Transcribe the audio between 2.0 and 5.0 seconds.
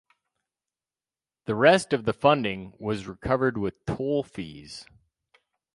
the funding was recovered with toll fees.